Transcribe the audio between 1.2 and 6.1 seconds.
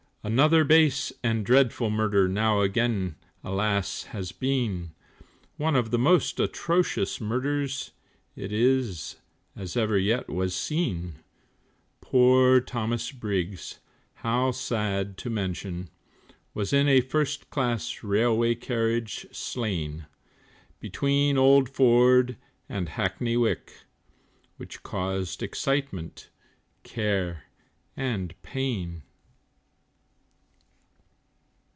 and dreadful murder, Now again, alas, has been, One of the